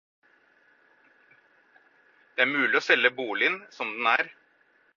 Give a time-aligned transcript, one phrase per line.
[2.35, 4.35] Det er mulig å selge boligen som den er.